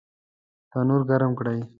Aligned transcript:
تنور 0.71 1.01
ګرم 1.09 1.31
کړئ 1.39 1.59